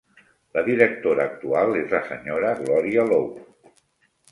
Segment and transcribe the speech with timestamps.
[0.57, 2.41] La directora actual és la Sra.
[2.65, 3.49] Gloria Lowe.